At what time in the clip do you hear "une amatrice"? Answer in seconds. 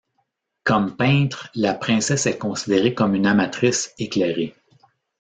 3.13-3.93